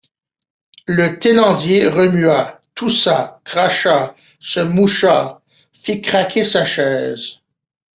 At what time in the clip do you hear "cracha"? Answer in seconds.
3.45-4.15